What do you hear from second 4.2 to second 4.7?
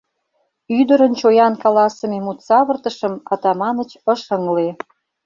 ыҥле.